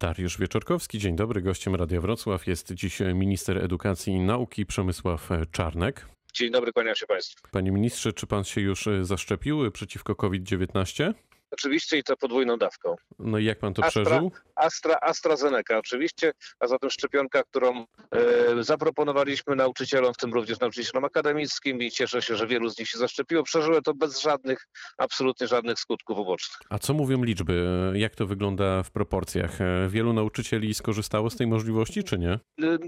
[0.00, 1.42] Dariusz Wieczorkowski, dzień dobry.
[1.42, 6.08] Gościem Radia Wrocław jest dziś minister edukacji i nauki Przemysław Czarnek.
[6.34, 7.48] Dzień dobry, kłaniam się Państwu.
[7.50, 11.14] Panie ministrze, czy pan się już zaszczepił przeciwko COVID-19?
[11.50, 12.96] Oczywiście i to podwójną dawką.
[13.18, 14.32] No i jak pan to Astra, przeżył?
[14.54, 21.82] Astra, AstraZeneca oczywiście, a zatem szczepionka, którą e, zaproponowaliśmy nauczycielom, w tym również nauczycielom akademickim
[21.82, 23.42] i cieszę się, że wielu z nich się zaszczepiło.
[23.42, 24.68] Przeżyły to bez żadnych,
[24.98, 26.58] absolutnie żadnych skutków ubocznych.
[26.70, 27.64] A co mówią liczby?
[27.94, 29.58] Jak to wygląda w proporcjach?
[29.88, 32.32] Wielu nauczycieli skorzystało z tej możliwości, czy nie?
[32.32, 32.40] E,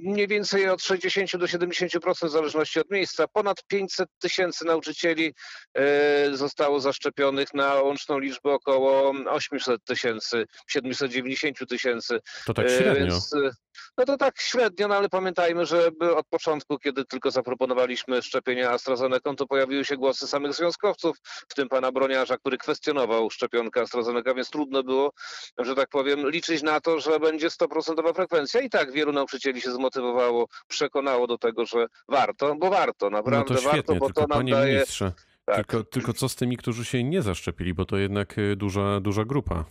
[0.03, 3.29] Mniej więcej od 60 do 70% w zależności od miejsca.
[3.29, 5.33] Ponad 500 tysięcy nauczycieli
[5.75, 12.21] e, zostało zaszczepionych na łączną liczbę około 800 tysięcy, 790 tysięcy.
[12.47, 12.95] To tak średnio.
[12.95, 13.51] Więc, e,
[13.99, 19.35] no to tak średnio, no ale pamiętajmy, że od początku, kiedy tylko zaproponowaliśmy szczepienie AstraZeneca,
[19.35, 21.17] to pojawiły się głosy samych związkowców,
[21.49, 25.13] w tym pana Broniarza, który kwestionował szczepionkę AstraZeneca, więc trudno było,
[25.59, 28.61] że tak powiem, liczyć na to, że będzie 100% frekwencja.
[28.61, 33.55] I tak wielu nauczycieli się zmotywowało, przekonało do tego, że warto, bo warto, No naprawdę
[33.55, 34.73] to świetnie, warto, bo to nam daje...
[34.75, 35.13] ministrze,
[35.57, 35.67] Tak.
[35.67, 39.25] tylko, tylko co z tymi, którzy się nie zaszczepili, bo to jednak y, duża, duża
[39.25, 39.65] grupa.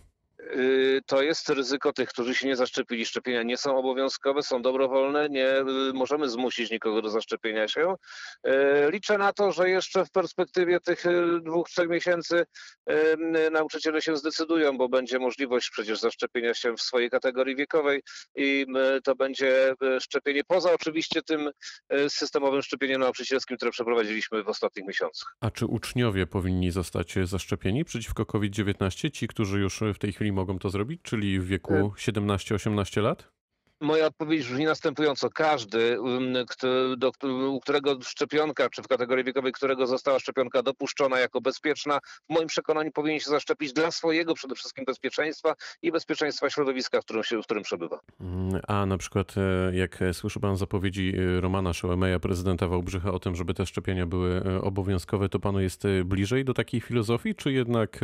[1.05, 3.05] To jest ryzyko tych, którzy się nie zaszczepili.
[3.05, 7.95] Szczepienia nie są obowiązkowe, są dobrowolne, nie y, możemy zmusić nikogo do zaszczepienia się.
[8.47, 8.51] Y,
[8.91, 12.43] Liczę na to, że jeszcze w perspektywie tych y, dwóch, trzech miesięcy
[13.51, 18.01] nauczyciele się zdecydują, bo będzie możliwość przecież zaszczepienia się w swojej kategorii wiekowej
[18.35, 18.65] i
[19.03, 21.49] to będzie szczepienie poza oczywiście tym
[22.07, 25.35] systemowym szczepieniem nauczycielskim, które przeprowadziliśmy w ostatnich miesiącach.
[25.39, 29.11] A czy uczniowie powinni zostać zaszczepieni przeciwko COVID-19?
[29.11, 33.30] Ci, którzy już w tej chwili mogą to zrobić, czyli w wieku E, 17-18 lat?
[33.81, 35.29] Moja odpowiedź brzmi następująco.
[35.29, 37.11] Każdy, um, kto, do,
[37.49, 42.47] u którego szczepionka, czy w kategorii wiekowej którego została szczepionka dopuszczona jako bezpieczna, w moim
[42.47, 47.41] przekonaniu powinien się zaszczepić dla swojego przede wszystkim bezpieczeństwa i bezpieczeństwa środowiska, w którym, się,
[47.41, 47.99] w którym przebywa.
[48.21, 53.19] Mm, A na przykład, e, jak słyszy pan zapowiedzi e, Romana Szołemeja, prezydenta Wałbrzycha, o
[53.19, 57.51] tym, żeby te szczepienia były e, obowiązkowe, to panu jest bliżej do takiej filozofii, czy
[57.51, 57.99] jednak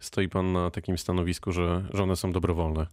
[0.00, 2.86] stoi pan na takim stanowisku, że, że one są dobrowolne?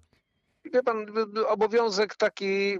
[0.74, 1.06] Wie pan,
[1.48, 2.78] obowiązek taki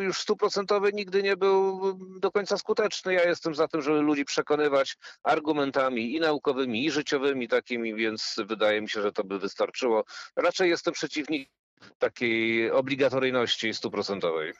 [0.00, 1.80] już stuprocentowy nigdy nie był
[2.20, 3.14] do końca skuteczny.
[3.14, 8.80] Ja jestem za tym, żeby ludzi przekonywać argumentami i naukowymi, i życiowymi takimi, więc wydaje
[8.80, 10.04] mi się, że to by wystarczyło.
[10.36, 11.61] Raczej jestem przeciwnikiem
[11.98, 14.52] takiej obligatoryjności stuprocentowej.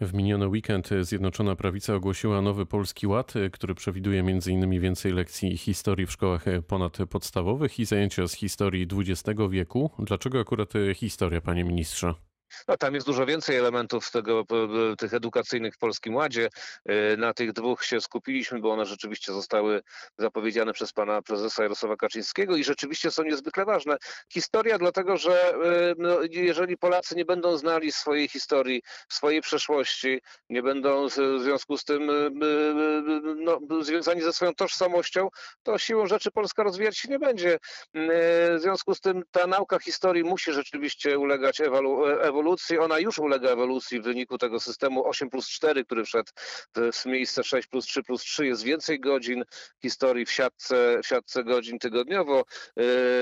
[0.00, 4.80] W miniony weekend Zjednoczona Prawica ogłosiła nowy Polski Ład, który przewiduje m.in.
[4.80, 9.90] więcej lekcji historii w szkołach ponadpodstawowych i zajęcia z historii XX wieku.
[9.98, 12.14] Dlaczego akurat historia, panie ministrze?
[12.68, 16.48] No, tam jest dużo więcej elementów tego, p- p- tych edukacyjnych w Polskim Ładzie.
[16.90, 19.82] Y, Na tych dwóch się skupiliśmy, bo one rzeczywiście zostały
[20.18, 23.96] zapowiedziane przez pana prezesa Jarosława Kaczyńskiego i rzeczywiście są niezwykle ważne.
[24.32, 25.54] Historia dlatego, że
[25.98, 31.84] no, jeżeli Polacy nie będą znali swojej historii, swojej przeszłości, nie będą w związku z
[31.84, 32.10] tym
[33.36, 35.28] no, związani ze swoją tożsamością,
[35.62, 37.58] to siłą rzeczy Polska rozwijać się nie będzie.
[37.94, 42.04] W związku z tym ta nauka historii musi rzeczywiście ulegać ewalu-
[42.40, 42.78] ewolucji.
[42.78, 46.30] Ona już ulega ewolucji w wyniku tego systemu 8 plus 4, który wszedł
[46.76, 48.46] w- miejsce 6 plus 3 plus 3.
[48.46, 49.44] Jest więcej godzin
[49.82, 52.44] historii w siatce, w siatce godzin tygodniowo.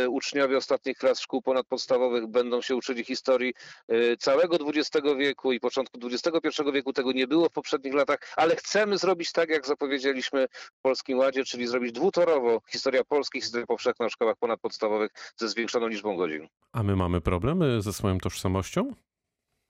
[0.05, 3.55] Y, Uczniowie ostatnich klas szkół ponadpodstawowych będą się uczyli historii
[3.93, 6.93] y, całego XX wieku i początku XXI wieku.
[6.93, 11.45] Tego nie było w poprzednich latach, ale chcemy zrobić tak, jak zapowiedzieliśmy w Polskim Ładzie,
[11.45, 16.49] czyli zrobić dwutorowo historia Polski, historia powszechna w szkołach ponadpodstawowych ze zwiększoną liczbą godzin.
[16.73, 18.93] A my mamy problem e, ze swoją tożsamością?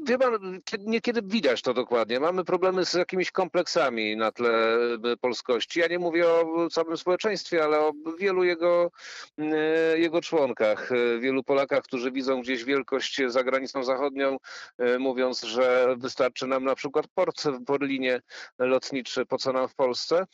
[0.00, 2.20] Wie pan, kie- niekiedy widać to dokładnie.
[2.20, 5.80] Mamy problemy z jakimiś kompleksami na tle e, polskości.
[5.80, 8.90] Ja nie mówię o całym społeczeństwie, ale o wielu jego,
[9.38, 10.92] e, jego członkach.
[10.92, 14.36] E, Wielu Polakach, którzy widzą gdzieś wielkość za granicą zachodnią,
[14.98, 18.20] mówiąc, że wystarczy nam na przykład port w Berlinie
[18.58, 20.26] lotniczy, po co nam w Polsce,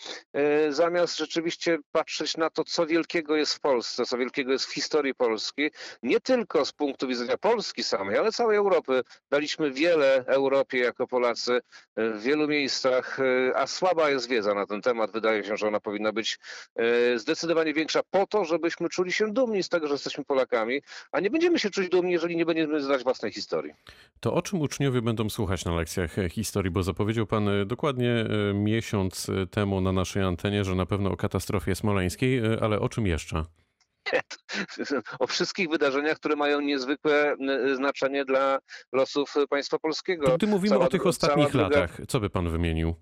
[0.68, 5.14] zamiast rzeczywiście patrzeć na to, co wielkiego jest w Polsce, co wielkiego jest w historii
[5.14, 5.70] Polski,
[6.02, 9.02] nie tylko z punktu widzenia Polski samej, ale całej Europy.
[9.48, 11.60] Daliśmy wiele Europie jako Polacy
[11.96, 15.12] e, w wielu miejscach, e, a słaba jest wiedza na ten temat.
[15.12, 16.38] Wydaje się, że ona powinna być
[16.76, 20.80] e, zdecydowanie większa po to, żebyśmy czuli się dumni z tego, że jesteśmy Polakami,
[21.12, 23.72] a nie będziemy się czuć dumni, jeżeli nie będziemy znać własnej historii.
[24.20, 26.70] To o czym uczniowie będą słuchać na lekcjach historii?
[26.70, 28.24] Bo zapowiedział pan dokładnie
[28.54, 33.44] miesiąc temu na naszej antenie, że na pewno o katastrofie smoleńskiej, ale o czym jeszcze?
[35.18, 38.58] o wszystkich wydarzeniach, które mają niezwykłe e, znaczenie dla
[38.92, 40.36] losów państwa polskiego.
[40.36, 42.94] Gdy mówimy Cała o tych ostatnich druga- latach, co by pan wymienił?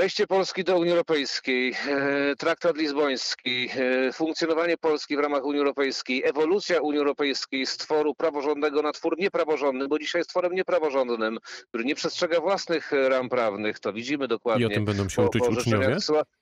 [0.00, 3.68] Wejście Polski do Unii Europejskiej, e, traktat lizboński,
[4.08, 9.18] e, funkcjonowanie Polski w ramach Unii Europejskiej, ewolucja Unii Europejskiej z tworu praworządnego na twór
[9.18, 11.38] niepraworządny, bo dzisiaj jest tworem niepraworządnym,
[11.68, 14.62] który nie przestrzega własnych ram prawnych, to widzimy dokładnie.
[14.62, 15.96] I o tym będą się po- uczyć po uczniowie?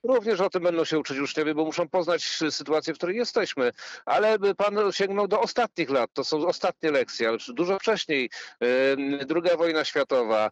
[0.05, 3.73] Również o tym będą się uczyć uczniowie, bo muszą poznać sytuację, w której jesteśmy.
[4.07, 8.31] Ale by pan sięgnął do ostatnich lat, to są ostatnie lekcje, ale dużo wcześniej.
[8.61, 10.51] e, Druga wojna światowa,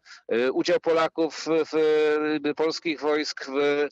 [0.52, 3.88] udział Polaków w, w wojsk w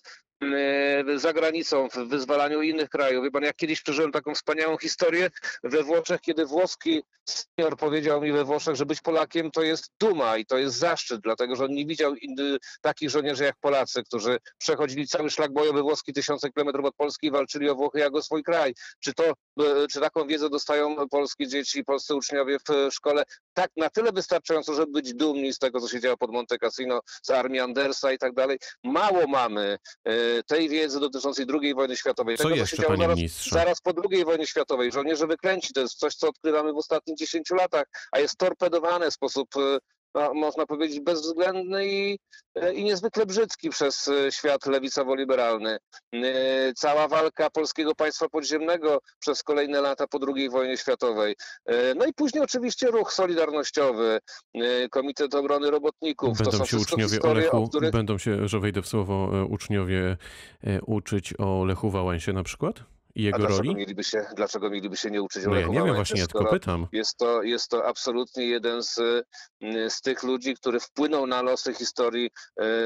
[1.16, 3.24] za granicą, w wyzwalaniu innych krajów.
[3.24, 5.30] Wie pan, jak kiedyś przeżyłem taką wspaniałą historię
[5.64, 10.36] we Włoszech, kiedy włoski senior powiedział mi we Włoszech, że być Polakiem to jest duma
[10.36, 14.38] i to jest zaszczyt, dlatego że on nie widział inny, takich żołnierzy jak Polacy, którzy
[14.58, 18.42] przechodzili cały szlak bojowy włoski tysiące kilometrów od Polski i walczyli o Włochy jako swój
[18.42, 18.74] kraj.
[19.00, 23.24] Czy to, e, czy taką wiedzę dostają polskie dzieci, polscy uczniowie w szkole?
[23.54, 27.00] Tak, na tyle wystarczająco, żeby być dumni z tego, co się działo pod Monte Cassino,
[27.22, 28.58] z armii Andersa i tak dalej.
[28.84, 32.36] Mało mamy e, tej wiedzy dotyczącej II wojny światowej.
[32.36, 33.50] Co tego, jeszcze, się działo panie zaraz, ministrze?
[33.50, 34.92] zaraz po II wojnie światowej.
[34.92, 39.14] Żołnierze wyklęci to jest coś, co odkrywamy w ostatnich 10 latach, a jest torpedowane w
[39.14, 39.78] sposób, e,
[40.14, 42.18] no, można powiedzieć, bezwzględny i,
[42.74, 45.78] i niezwykle brzydki przez e, świat lewicowo-liberalny.
[46.12, 51.34] E, Cała walka polskiego państwa podziemnego przez kolejne lata po II wojnie światowej.
[51.66, 54.18] E, No i później oczywiście ruch solidarnościowy,
[54.90, 56.38] Komitet Obrony Robotników.
[56.38, 59.30] to Będą są się uczniowie historie, Lechu, o których będą się, że wejdę w słowo,
[59.50, 60.16] uczniowie
[60.86, 63.74] uczyć o Lechu Wałęsie na przykład i jego dlaczego roli?
[63.74, 66.86] mieliby, się, dlaczego mieliby się nie uczyć No ja nie wiem właśnie, ja tylko pytam.
[66.92, 71.74] Jest to, jest to absolutnie jeden z, y, z tych ludzi, który wpłynął na losy
[71.74, 72.30] historii,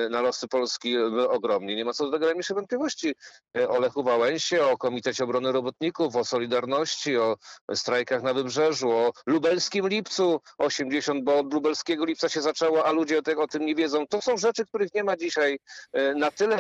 [0.06, 0.98] y, na losy Polski
[1.28, 1.76] ogromnie.
[1.76, 3.14] Nie ma co do tego najmniejszej wątpliwości.
[3.58, 7.36] Y, O Lechu Wałęsie, o Komitecie Obrony Robotników, o Solidarności, o
[7.74, 13.18] strajkach na Wybrzeżu, o lubelskim lipcu 80, bo od lubelskiego lipca się zaczęło, a ludzie
[13.18, 14.06] o, te, o tym nie wiedzą.
[14.06, 15.58] To są rzeczy, których nie ma dzisiaj
[15.98, 16.58] y, na tyle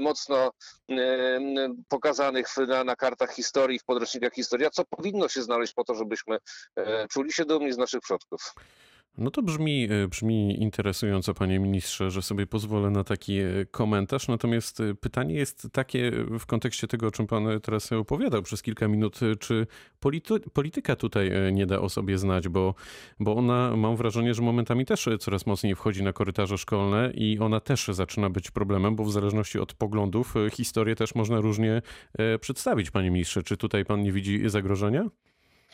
[0.00, 0.50] mocno
[1.88, 5.84] pokazanych w- na, na kartach historii, w podręcznikach historii, a co powinno się znaleźć po
[5.84, 6.38] to, żebyśmy
[6.76, 8.54] e, czuli się dumni z naszych przodków.
[9.18, 14.28] No to brzmi, e, brzmi interesująco, panie ministrze, że sobie pozwolę na taki e, komentarz.
[14.28, 18.88] Natomiast e, pytanie jest takie w kontekście tego, o czym pan teraz opowiadał przez kilka
[18.88, 19.20] minut.
[19.40, 19.66] Czy
[20.00, 22.74] polity, polityka tutaj nie da o sobie znać, bo,
[23.20, 27.60] bo ona, mam wrażenie, że momentami też coraz mocniej wchodzi na korytarze szkolne i ona
[27.60, 31.82] też zaczyna być problemem, bo w zależności od poglądów historię też można różnie
[32.40, 33.42] przedstawić, panie ministrze.
[33.42, 35.08] Czy tutaj pan nie widzi zagrożenia?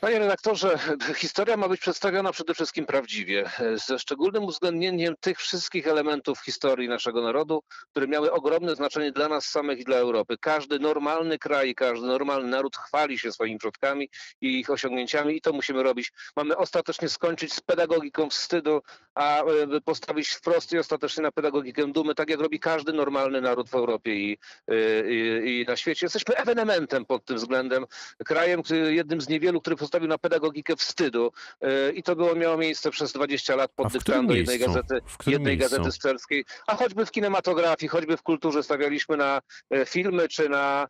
[0.00, 0.78] Panie redaktorze,
[1.16, 3.50] historia ma być przedstawiona przede wszystkim prawdziwie,
[3.86, 9.44] ze szczególnym uwzględnieniem tych wszystkich elementów historii naszego narodu, które miały ogromne znaczenie dla nas
[9.44, 10.36] samych i dla Europy.
[10.40, 14.08] Każdy normalny kraj, każdy normalny naród chwali się swoimi przodkami
[14.40, 16.12] i ich osiągnięciami i to musimy robić.
[16.36, 18.80] Mamy ostatecznie skończyć z pedagogiką wstydu,
[19.14, 23.70] a e, postawić wprost i ostatecznie na pedagogikę dumy, tak jak robi każdy normalny naród
[23.70, 24.38] w Europie i,
[24.68, 24.74] e,
[25.10, 26.06] i, i na świecie.
[26.06, 27.86] Jesteśmy ewenementem pod tym względem,
[28.24, 32.56] krajem, który, jednym z niewielu, który postawił na pedagogikę wstydu e, i to było miało
[32.56, 35.76] miejsce przez 20 lat pod dyktando jednej gazety, jednej miejscu?
[35.76, 39.40] gazety strzelskiej, a choćby w kinematografii, choćby w kulturze stawialiśmy na
[39.70, 40.88] e, filmy czy na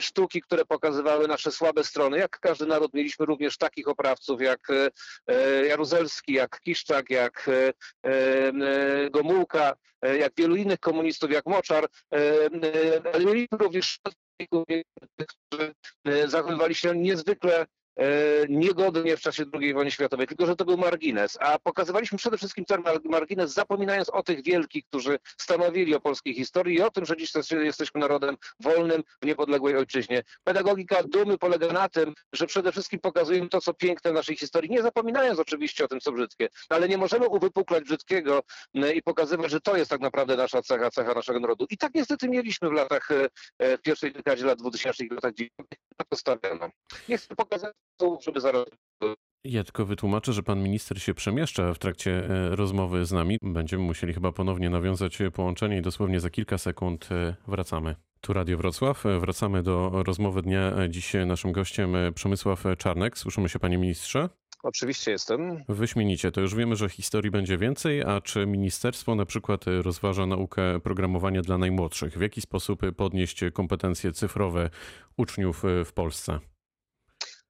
[0.00, 2.18] sztuki, które pokazywały nasze słabe strony.
[2.18, 4.60] Jak każdy naród mieliśmy również takich oprawców jak
[5.26, 7.50] e, Jaruzelski, jak Kiszczak, jak
[9.10, 9.72] Gomułka,
[10.18, 11.88] jak wielu innych komunistów, jak Moczar,
[13.14, 13.98] ale mieliśmy również
[15.16, 15.74] tych, którzy
[16.26, 17.66] zachowywali się niezwykle
[18.48, 22.64] niegodnie w czasie II wojny światowej, tylko że to był margines, a pokazywaliśmy przede wszystkim
[22.64, 27.06] ten mar- margines, zapominając o tych wielkich, którzy stanowili o polskiej historii i o tym,
[27.06, 30.22] że dziś jesteśmy narodem wolnym w niepodległej ojczyźnie.
[30.44, 34.70] Pedagogika dumy polega na tym, że przede wszystkim pokazujemy to, co piękne w naszej historii,
[34.70, 38.42] nie zapominając oczywiście o tym, co brzydkie, ale nie możemy uwypuklać brzydkiego
[38.74, 41.66] m, i pokazywać, że to jest tak naprawdę nasza cecha, cecha naszego narodu.
[41.70, 45.34] I tak niestety mieliśmy w latach, e, e, w pierwszej dekadzie lat 2000 i latach
[45.34, 45.68] 90.
[46.00, 46.70] na to stawiano.
[47.08, 47.72] Nie chcę pokazać,
[48.20, 48.66] żeby zaraz
[49.44, 53.38] Ja tylko wytłumaczę, że pan minister się przemieszcza w trakcie e, rozmowy z nami.
[53.42, 57.96] Będziemy musieli chyba ponownie nawiązać e, połączenie i dosłownie za kilka sekund e, wracamy.
[58.20, 59.04] Tu Radio Wrocław.
[59.20, 60.72] Wracamy do rozmowy dnia.
[60.88, 63.18] Dziś naszym gościem Przemysław Czarnek.
[63.18, 64.28] Słyszymy się, panie ministrze?
[64.62, 65.64] Oczywiście jestem.
[65.68, 66.32] Wyśmienicie.
[66.32, 70.80] To już wiemy, że historii będzie więcej, a czy ministerstwo na przykład e, rozważa naukę
[70.80, 72.18] programowania dla najmłodszych?
[72.18, 74.70] W jaki sposób podnieść kompetencje cyfrowe
[75.16, 76.38] uczniów e, w Polsce?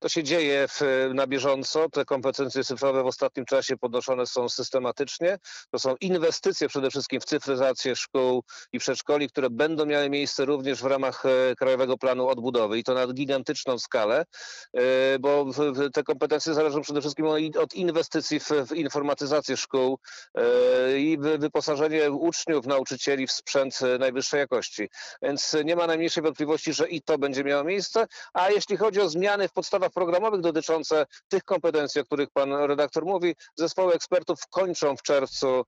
[0.00, 0.80] To się dzieje w,
[1.14, 1.88] na bieżąco.
[1.88, 5.38] Te kompetencje cyfrowe w ostatnim czasie podnoszone są systematycznie.
[5.70, 10.82] To są inwestycje przede wszystkim w cyfryzację szkół i przedszkoli, które będą miały miejsce również
[10.82, 14.24] w ramach e, Krajowego Planu Odbudowy i to na gigantyczną skalę,
[14.72, 15.46] e, bo
[15.92, 17.26] te kompetencje zależą przede wszystkim
[17.58, 19.98] od inwestycji w, w informatyzację szkół
[20.34, 24.88] e, i wyposażenie uczniów, nauczycieli w sprzęt najwyższej jakości.
[25.22, 28.06] Więc nie ma najmniejszej wątpliwości, że i to będzie miało miejsce.
[28.32, 33.04] A jeśli chodzi o zmiany w podstawach programowych dotyczące tych kompetencji, o których pan redaktor
[33.04, 35.62] mówi, zespoły ekspertów kończą w czerwcu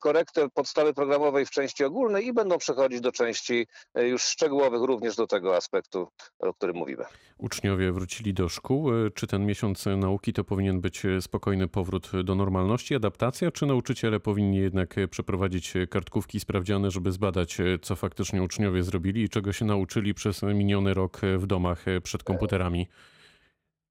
[0.00, 5.26] korektę podstawy programowej w części ogólnej i będą przechodzić do części już szczegółowych również do
[5.26, 6.08] tego aspektu,
[6.38, 7.04] o którym mówimy.
[7.38, 8.90] Uczniowie wrócili do szkół.
[9.14, 14.56] Czy ten miesiąc nauki to powinien być spokojny powrót do normalności, adaptacja, czy nauczyciele powinni
[14.56, 20.42] jednak przeprowadzić kartkówki sprawdziane, żeby zbadać, co faktycznie uczniowie zrobili i czego się nauczyli przez
[20.42, 22.69] miniony rok w domach przed komputerami?
[22.70, 22.86] nami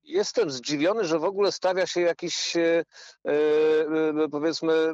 [0.09, 2.85] jestem zdziwiony, że w ogóle stawia się jakiś, e,
[3.25, 4.93] e, powiedzmy,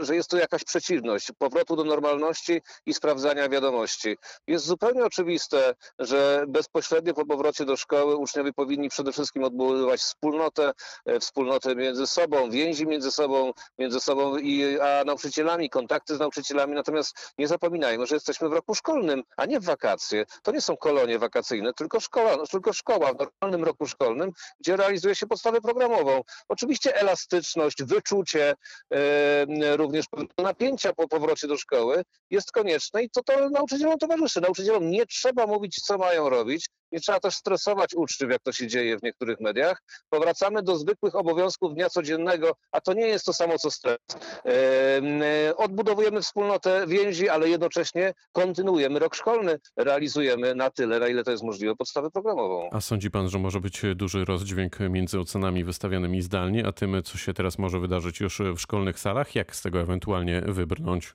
[0.00, 4.16] że jest to jakaś przeciwność powrotu do normalności i sprawdzania wiadomości.
[4.46, 10.72] Jest zupełnie oczywiste, że bezpośrednio po powrocie do szkoły uczniowie powinni przede wszystkim odbudowywać wspólnotę,
[11.06, 16.74] e, wspólnotę między sobą, więzi między sobą, między sobą i, a nauczycielami, kontakty z nauczycielami.
[16.74, 20.24] Natomiast nie zapominajmy, że jesteśmy w roku szkolnym, a nie w wakacje.
[20.42, 24.30] To nie są kolonie wakacyjne, tylko szkoła, tylko szkoła w normalnym roku szkolnym,
[24.60, 26.20] gdzie realizuje się podstawę programową.
[26.48, 28.54] Oczywiście elastyczność, wyczucie
[28.94, 30.06] e, również
[30.38, 34.40] napięcia po powrocie do szkoły jest konieczne i to, to nauczycielom towarzyszy.
[34.40, 38.66] Nauczycielom nie trzeba mówić, co mają robić, nie trzeba też stresować uczniów, jak to się
[38.66, 39.82] dzieje w niektórych mediach.
[40.10, 43.98] Powracamy do zwykłych obowiązków dnia codziennego, a to nie jest to samo co stres.
[44.46, 51.30] E, odbudowujemy wspólnotę więzi, ale jednocześnie kontynuujemy rok szkolny, realizujemy na tyle, na ile to
[51.30, 52.68] jest możliwe, podstawę programową.
[52.72, 57.18] A sądzi pan, że może być duży rozdźwięk między ocenami wystawianymi zdalnie, a tym, co
[57.18, 59.34] się teraz może wydarzyć już w szkolnych salach?
[59.34, 61.14] Jak z tego ewentualnie wybrnąć?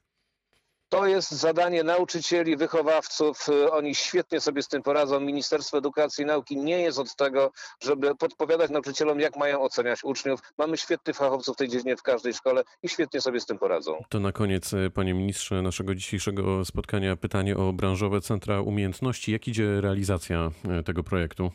[0.89, 3.47] To jest zadanie nauczycieli, wychowawców.
[3.71, 5.19] Oni świetnie sobie z tym poradzą.
[5.19, 7.51] Ministerstwo Edukacji i Nauki nie jest od tego,
[7.83, 10.39] żeby podpowiadać nauczycielom, jak mają oceniać uczniów.
[10.57, 14.03] Mamy świetnych fachowców w tej dziedzinie w każdej szkole i świetnie sobie z tym poradzą.
[14.09, 19.31] To na koniec, panie ministrze, naszego dzisiejszego spotkania pytanie o branżowe centra umiejętności.
[19.31, 20.51] Jak idzie realizacja
[20.85, 21.51] tego projektu?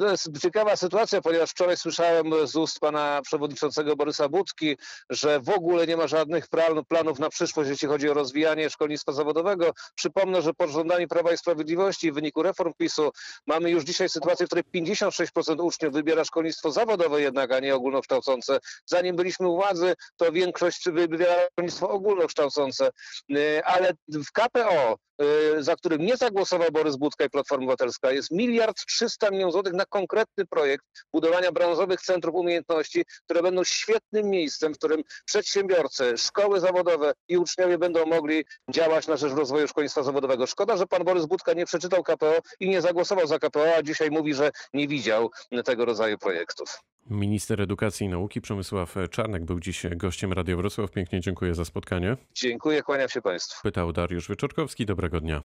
[0.00, 4.76] To jest ciekawa sytuacja, ponieważ wczoraj słyszałem z ust pana przewodniczącego Borysa Budki,
[5.10, 6.44] że w ogóle nie ma żadnych
[6.88, 9.70] planów na przyszłość, jeśli chodzi o rozwijanie szkolnictwa zawodowego.
[9.94, 13.10] Przypomnę, że pod rządami Prawa i Sprawiedliwości w wyniku reform PiSu
[13.46, 18.58] mamy już dzisiaj sytuację, w której 56% uczniów wybiera szkolnictwo zawodowe jednak, a nie ogólnokształcące.
[18.86, 22.90] Zanim byliśmy u władzy, to większość wybierała szkolnictwo ogólnokształcące,
[23.36, 28.30] y, ale w KPO Y, za którym nie zagłosował Borys Budka i Platforma Obywatelska, jest
[28.30, 34.74] miliard trzysta milionów złotych na konkretny projekt budowania branżowych centrów umiejętności, które będą świetnym miejscem,
[34.74, 40.46] w którym przedsiębiorcy, szkoły zawodowe i uczniowie będą mogli działać na rzecz rozwoju szkolnictwa zawodowego.
[40.46, 44.10] Szkoda, że pan Borys Budka nie przeczytał KPO i nie zagłosował za KPO, a dzisiaj
[44.10, 45.30] mówi, że nie widział
[45.64, 46.78] tego rodzaju projektów.
[47.10, 50.90] Minister Edukacji i Nauki Przemysław Czarnek był dziś gościem Radio Wrocław.
[50.90, 52.16] Pięknie dziękuję za spotkanie.
[52.34, 53.62] Dziękuję, kłaniam się Państwu.
[53.62, 54.86] Pytał Dariusz Wyczorkowski.
[54.86, 55.42] Dobrego dnia.